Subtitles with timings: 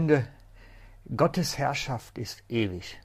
[0.00, 0.26] Freunde,
[1.14, 2.98] Gottes Herrschaft ist ewig.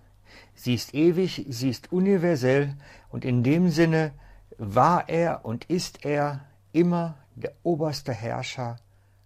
[0.54, 2.74] Sie ist ewig, sie ist universell
[3.10, 4.14] und in dem Sinne
[4.58, 8.78] war er und ist er immer der oberste Herrscher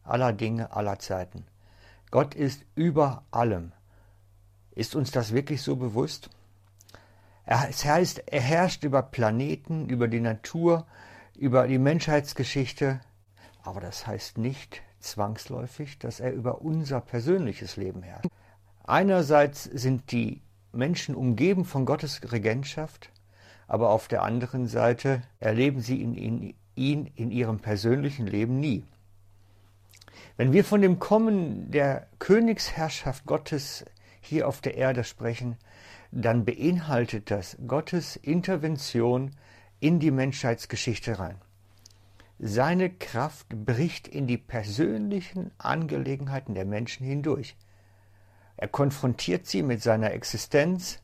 [0.03, 1.45] aller Dinge, aller Zeiten.
[2.09, 3.71] Gott ist über allem.
[4.71, 6.31] Ist uns das wirklich so bewusst?
[7.45, 10.87] Es heißt, er herrscht über Planeten, über die Natur,
[11.37, 12.99] über die Menschheitsgeschichte,
[13.61, 18.29] aber das heißt nicht zwangsläufig, dass er über unser persönliches Leben herrscht.
[18.83, 20.41] Einerseits sind die
[20.71, 23.11] Menschen umgeben von Gottes Regentschaft,
[23.67, 28.83] aber auf der anderen Seite erleben sie ihn in, ihn in ihrem persönlichen Leben nie.
[30.37, 33.85] Wenn wir von dem Kommen der Königsherrschaft Gottes
[34.21, 35.57] hier auf der Erde sprechen,
[36.11, 39.31] dann beinhaltet das Gottes Intervention
[39.79, 41.35] in die Menschheitsgeschichte rein.
[42.41, 47.57] Seine Kraft bricht in die persönlichen Angelegenheiten der Menschen hindurch.
[48.55, 50.99] Er konfrontiert sie mit seiner Existenz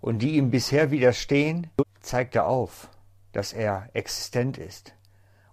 [0.00, 1.68] und die ihm bisher widerstehen,
[2.00, 2.90] zeigt er auf,
[3.30, 4.94] dass er existent ist.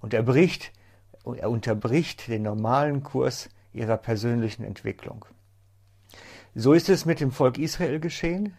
[0.01, 0.71] Und er bricht,
[1.23, 5.25] er unterbricht den normalen Kurs ihrer persönlichen Entwicklung.
[6.55, 8.57] So ist es mit dem Volk Israel geschehen.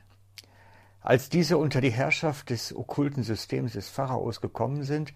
[1.01, 5.13] Als diese unter die Herrschaft des okkulten Systems des Pharaos gekommen sind,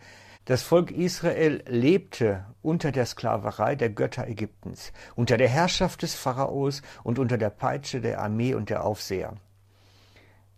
[0.47, 6.83] das Volk Israel lebte unter der Sklaverei der Götter Ägyptens, unter der Herrschaft des Pharaos
[7.05, 9.35] und unter der Peitsche der Armee und der Aufseher.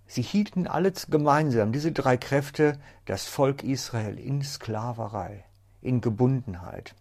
[0.07, 5.45] Sie hielten alle gemeinsam, diese drei Kräfte, das Volk Israel in Sklaverei,
[5.83, 6.95] in Gebundenheit.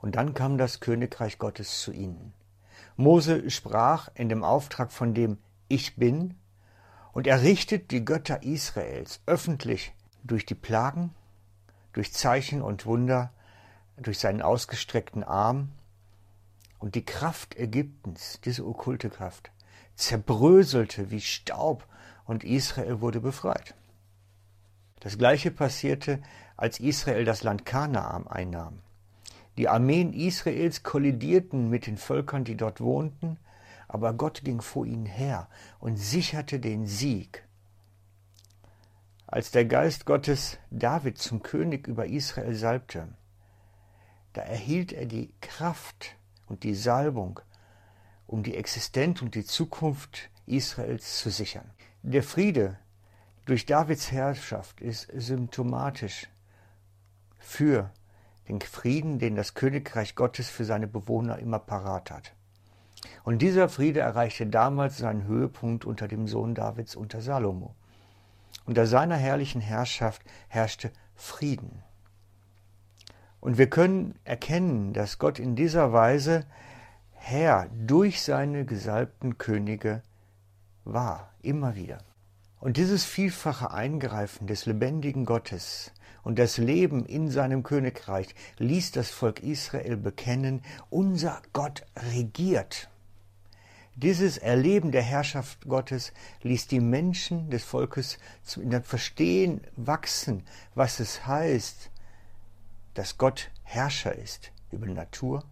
[0.00, 2.32] Und dann kam das Königreich Gottes zu ihnen.
[2.96, 6.34] Mose sprach in dem Auftrag von dem Ich bin,
[7.12, 9.92] und er richtet die Götter Israels öffentlich
[10.22, 11.14] durch die Plagen,
[11.98, 13.32] durch Zeichen und Wunder,
[13.96, 15.70] durch seinen ausgestreckten Arm.
[16.78, 19.50] Und die Kraft Ägyptens, diese okkulte Kraft,
[19.96, 21.88] zerbröselte wie Staub
[22.24, 23.74] und Israel wurde befreit.
[25.00, 26.22] Das gleiche passierte,
[26.56, 28.78] als Israel das Land Kanaan einnahm.
[29.56, 33.38] Die Armeen Israels kollidierten mit den Völkern, die dort wohnten,
[33.88, 35.48] aber Gott ging vor ihnen her
[35.80, 37.47] und sicherte den Sieg.
[39.30, 43.08] Als der Geist Gottes David zum König über Israel salbte,
[44.32, 46.16] da erhielt er die Kraft
[46.46, 47.38] und die Salbung,
[48.26, 51.70] um die Existenz und die Zukunft Israels zu sichern.
[52.02, 52.78] Der Friede
[53.44, 56.28] durch Davids Herrschaft ist symptomatisch
[57.38, 57.90] für
[58.48, 62.32] den Frieden, den das Königreich Gottes für seine Bewohner immer parat hat.
[63.24, 67.74] Und dieser Friede erreichte damals seinen Höhepunkt unter dem Sohn Davids, unter Salomo.
[68.68, 71.82] Unter seiner herrlichen Herrschaft herrschte Frieden.
[73.40, 76.44] Und wir können erkennen, dass Gott in dieser Weise
[77.12, 80.02] Herr durch seine gesalbten Könige
[80.84, 81.96] war, immer wieder.
[82.60, 85.90] Und dieses vielfache Eingreifen des lebendigen Gottes
[86.22, 92.90] und das Leben in seinem Königreich ließ das Volk Israel bekennen, unser Gott regiert.
[94.00, 96.12] Dieses Erleben der Herrschaft Gottes
[96.44, 98.18] ließ die Menschen des Volkes
[98.54, 100.44] in dem Verstehen wachsen,
[100.76, 101.90] was es heißt,
[102.94, 105.42] dass Gott Herrscher ist über Natur,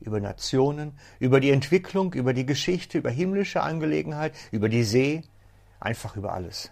[0.00, 5.22] über Nationen, über die Entwicklung, über die Geschichte, über himmlische Angelegenheit, über die See,
[5.78, 6.70] einfach über alles.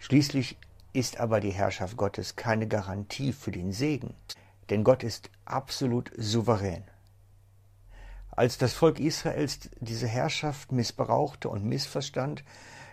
[0.00, 0.58] Schließlich
[0.92, 4.14] ist aber die Herrschaft Gottes keine Garantie für den Segen,
[4.70, 6.82] denn Gott ist absolut souverän.
[8.36, 12.42] Als das Volk Israels diese Herrschaft missbrauchte und missverstand,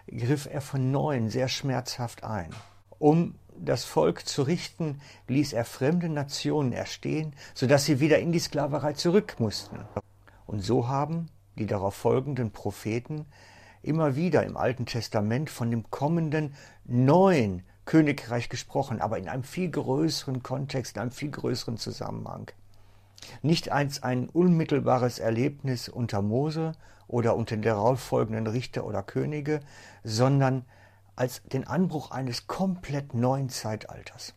[0.08, 2.52] griff er von neuem sehr schmerzhaft ein.
[3.00, 8.32] Um das Volk zu richten, ließ er fremde Nationen erstehen, so dass sie wieder in
[8.32, 9.80] die Sklaverei zurück mussten.
[10.46, 13.26] Und so haben die darauf folgenden Propheten
[13.82, 16.54] immer wieder im Alten Testament von dem kommenden
[16.86, 22.52] neuen Königreich gesprochen, aber in einem viel größeren Kontext, in einem viel größeren Zusammenhang.
[23.42, 26.74] Nicht als ein unmittelbares Erlebnis unter Mose
[27.08, 29.60] oder unter den darauffolgenden Richter oder Könige,
[30.04, 30.66] sondern
[31.16, 34.34] als den Anbruch eines komplett neuen Zeitalters.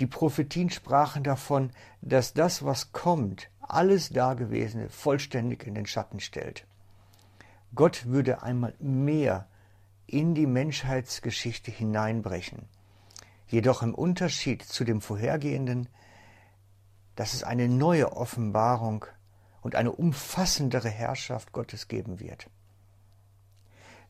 [0.00, 1.70] Die Prophetien sprachen davon,
[2.00, 6.66] dass das, was kommt, alles Dagewesene vollständig in den Schatten stellt.
[7.74, 9.46] Gott würde einmal mehr
[10.06, 12.66] in die Menschheitsgeschichte hineinbrechen.
[13.46, 15.88] Jedoch im Unterschied zu dem vorhergehenden
[17.16, 19.06] dass es eine neue Offenbarung
[19.60, 22.48] und eine umfassendere Herrschaft Gottes geben wird.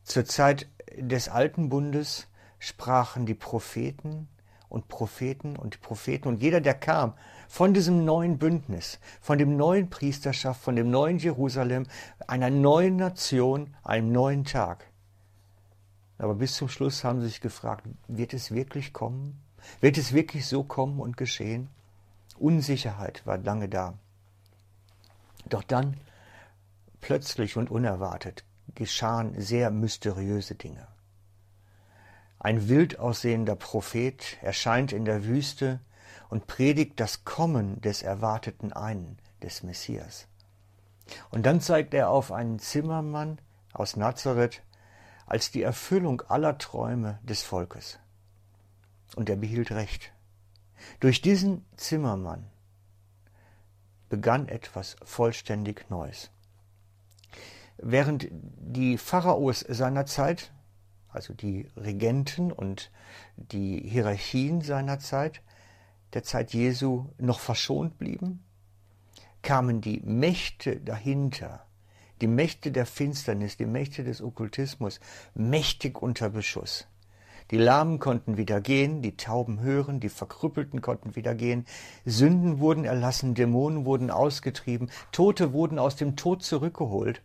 [0.02, 2.26] Zur Zeit des alten Bundes
[2.58, 4.28] sprachen die Propheten
[4.68, 7.14] und Propheten und Propheten und jeder, der kam
[7.46, 11.86] von diesem neuen Bündnis, von dem neuen Priesterschaft, von dem neuen Jerusalem,
[12.26, 14.86] einer neuen Nation, einem neuen Tag.
[16.16, 19.42] Aber bis zum Schluss haben sie sich gefragt, wird es wirklich kommen?
[19.80, 21.68] Wird es wirklich so kommen und geschehen?
[22.34, 23.94] Unsicherheit war lange da.
[25.46, 25.96] Doch dann,
[27.00, 28.44] plötzlich und unerwartet,
[28.74, 30.86] geschahen sehr mysteriöse Dinge.
[32.38, 35.80] Ein wild aussehender Prophet erscheint in der Wüste
[36.28, 40.26] und predigt das Kommen des erwarteten einen, des Messias.
[41.30, 43.38] Und dann zeigt er auf einen Zimmermann
[43.72, 44.62] aus Nazareth
[45.26, 47.98] als die Erfüllung aller Träume des Volkes.
[49.14, 50.12] Und er behielt recht.
[51.00, 52.46] Durch diesen Zimmermann
[54.08, 56.30] begann etwas vollständig Neues.
[57.78, 60.52] Während die Pharaos seiner Zeit,
[61.08, 62.90] also die Regenten und
[63.36, 65.40] die Hierarchien seiner Zeit,
[66.12, 68.44] der Zeit Jesu noch verschont blieben,
[69.42, 71.66] kamen die Mächte dahinter,
[72.20, 75.00] die Mächte der Finsternis, die Mächte des Okkultismus,
[75.34, 76.86] mächtig unter Beschuss.
[77.52, 81.66] Die Lahmen konnten wieder gehen, die Tauben hören, die Verkrüppelten konnten wieder gehen,
[82.06, 87.20] Sünden wurden erlassen, Dämonen wurden ausgetrieben, Tote wurden aus dem Tod zurückgeholt,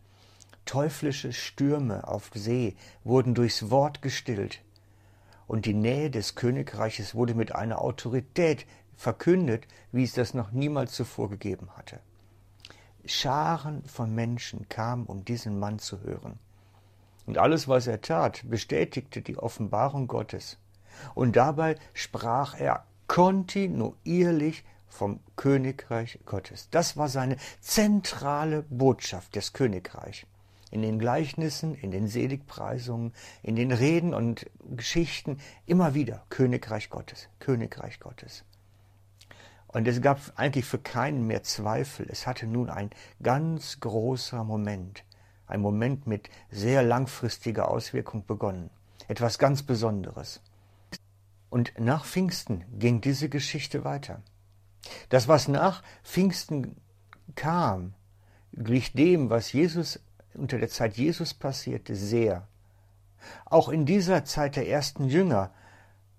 [0.65, 2.75] teuflische Stürme auf See
[3.06, 4.59] wurden durchs Wort gestillt,
[5.47, 8.65] und die Nähe des Königreiches wurde mit einer Autorität
[8.97, 12.01] verkündet, wie es das noch niemals zuvor gegeben hatte.
[13.06, 16.38] Scharen von Menschen kamen, um diesen Mann zu hören.
[17.27, 20.57] Und alles, was er tat, bestätigte die Offenbarung Gottes.
[21.13, 26.69] Und dabei sprach er kontinuierlich vom Königreich Gottes.
[26.71, 30.25] Das war seine zentrale Botschaft des Königreichs.
[30.71, 33.13] In den Gleichnissen, in den Seligpreisungen,
[33.44, 38.45] in den Reden und Geschichten immer wieder Königreich Gottes, Königreich Gottes.
[39.68, 42.07] Und es gab eigentlich für keinen mehr Zweifel.
[42.09, 42.89] Es hatte nun ein
[43.21, 45.03] ganz großer Moment
[45.48, 48.70] ein Moment mit sehr langfristiger Auswirkung begonnen.
[49.08, 50.42] Etwas ganz Besonderes.
[51.50, 54.22] Und nach Pfingsten ging diese Geschichte weiter.
[55.10, 56.76] Das, was nach Pfingsten
[57.36, 57.94] kam,
[58.54, 60.00] glich dem, was Jesus
[60.34, 62.48] unter der Zeit Jesus passierte, sehr.
[63.46, 65.52] Auch in dieser Zeit der ersten Jünger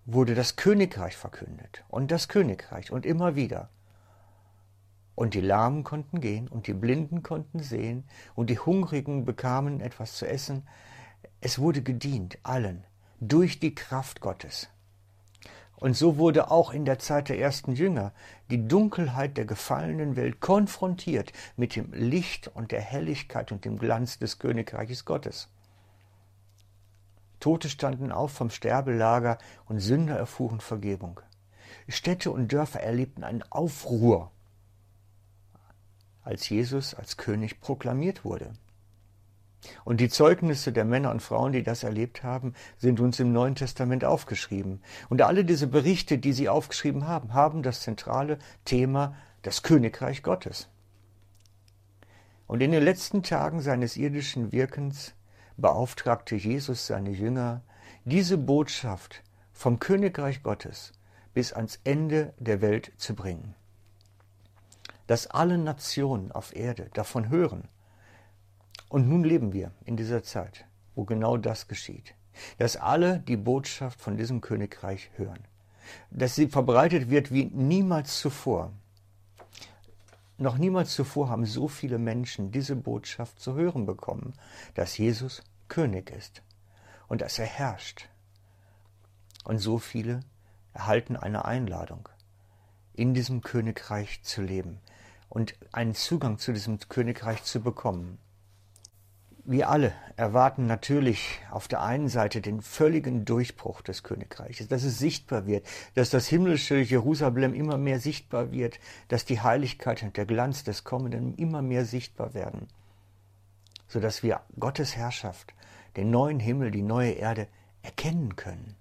[0.06, 3.68] wurde das Königreich verkündet und das Königreich und immer wieder.
[5.18, 8.04] Und die Lahmen konnten gehen und die Blinden konnten sehen
[8.36, 10.64] und die Hungrigen bekamen etwas zu essen.
[11.40, 12.84] Es wurde gedient allen
[13.18, 14.68] durch die Kraft Gottes.
[15.74, 18.12] Und so wurde auch in der Zeit der ersten Jünger
[18.48, 24.20] die Dunkelheit der gefallenen Welt konfrontiert mit dem Licht und der Helligkeit und dem Glanz
[24.20, 25.48] des Königreiches Gottes.
[27.40, 31.20] Tote standen auf vom Sterbelager und Sünder erfuhren Vergebung.
[31.88, 34.30] Städte und Dörfer erlebten einen Aufruhr
[36.28, 38.52] als Jesus als König proklamiert wurde.
[39.84, 43.54] Und die Zeugnisse der Männer und Frauen, die das erlebt haben, sind uns im Neuen
[43.54, 44.82] Testament aufgeschrieben.
[45.08, 50.68] Und alle diese Berichte, die sie aufgeschrieben haben, haben das zentrale Thema das Königreich Gottes.
[52.46, 55.14] Und in den letzten Tagen seines irdischen Wirkens
[55.56, 57.62] beauftragte Jesus seine Jünger,
[58.04, 59.22] diese Botschaft
[59.52, 60.92] vom Königreich Gottes
[61.32, 63.54] bis ans Ende der Welt zu bringen
[65.08, 67.66] dass alle Nationen auf Erde davon hören.
[68.88, 72.14] Und nun leben wir in dieser Zeit, wo genau das geschieht.
[72.58, 75.40] Dass alle die Botschaft von diesem Königreich hören.
[76.10, 78.72] Dass sie verbreitet wird wie niemals zuvor.
[80.36, 84.34] Noch niemals zuvor haben so viele Menschen diese Botschaft zu hören bekommen,
[84.74, 86.42] dass Jesus König ist
[87.08, 88.08] und dass er herrscht.
[89.44, 90.20] Und so viele
[90.74, 92.08] erhalten eine Einladung,
[92.92, 94.80] in diesem Königreich zu leben,
[95.28, 98.18] und einen Zugang zu diesem Königreich zu bekommen.
[99.44, 104.98] Wir alle erwarten natürlich auf der einen Seite den völligen Durchbruch des Königreiches, dass es
[104.98, 110.26] sichtbar wird, dass das himmlische Jerusalem immer mehr sichtbar wird, dass die Heiligkeit und der
[110.26, 112.68] Glanz des Kommenden immer mehr sichtbar werden,
[113.86, 115.54] sodass wir Gottes Herrschaft,
[115.96, 117.48] den neuen Himmel, die neue Erde
[117.80, 118.76] erkennen können.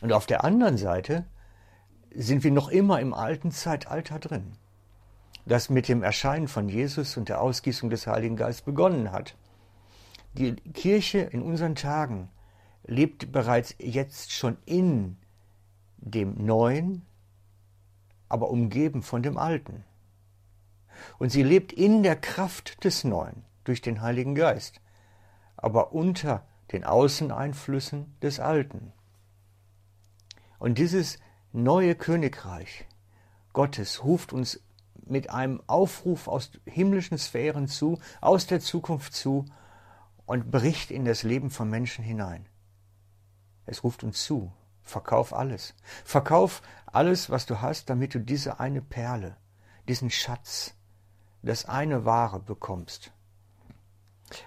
[0.00, 1.26] Und auf der anderen Seite
[2.14, 4.56] sind wir noch immer im alten Zeitalter drin
[5.44, 9.36] das mit dem Erscheinen von Jesus und der Ausgießung des Heiligen Geistes begonnen hat.
[10.34, 12.30] Die Kirche in unseren Tagen
[12.84, 15.16] lebt bereits jetzt schon in
[15.98, 17.02] dem Neuen,
[18.28, 19.84] aber umgeben von dem Alten.
[21.18, 24.80] Und sie lebt in der Kraft des Neuen durch den Heiligen Geist,
[25.56, 28.92] aber unter den Außeneinflüssen des Alten.
[30.58, 31.18] Und dieses
[31.52, 32.86] neue Königreich
[33.52, 34.60] Gottes ruft uns
[35.06, 39.44] mit einem Aufruf aus himmlischen Sphären zu, aus der Zukunft zu
[40.26, 42.46] und bricht in das Leben von Menschen hinein.
[43.66, 45.74] Es ruft uns zu, verkauf alles.
[46.04, 49.36] Verkauf alles, was du hast, damit du diese eine Perle,
[49.88, 50.74] diesen Schatz,
[51.42, 53.12] das eine Ware bekommst.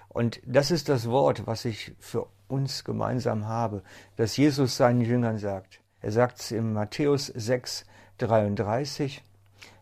[0.08, 3.82] Und das ist das Wort, was ich für uns gemeinsam habe,
[4.16, 5.80] dass Jesus seinen Jüngern sagt.
[6.00, 7.84] Er sagt es in Matthäus 6,
[8.18, 9.22] 33,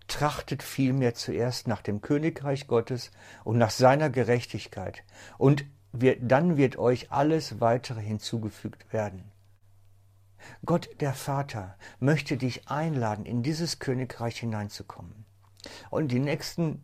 [0.09, 3.11] trachtet vielmehr zuerst nach dem Königreich Gottes
[3.45, 5.03] und nach seiner Gerechtigkeit,
[5.39, 9.31] und wir, dann wird euch alles weitere hinzugefügt werden.
[10.67, 15.25] Gott der Vater möchte dich einladen, in dieses Königreich hineinzukommen.
[15.91, 16.83] Und die nächsten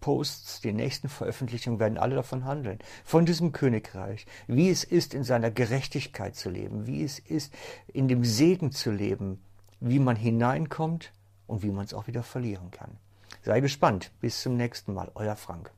[0.00, 5.24] Posts, die nächsten Veröffentlichungen werden alle davon handeln, von diesem Königreich, wie es ist, in
[5.24, 7.52] seiner Gerechtigkeit zu leben, wie es ist,
[7.88, 9.42] in dem Segen zu leben,
[9.80, 11.12] wie man hineinkommt
[11.48, 12.96] und wie man es auch wieder verlieren kann.
[13.42, 14.12] Sei gespannt.
[14.20, 15.10] Bis zum nächsten Mal.
[15.14, 15.72] Euer Frank.